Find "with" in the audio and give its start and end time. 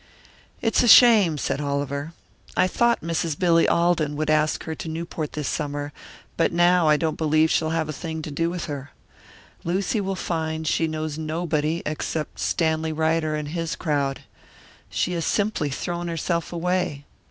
8.49-8.65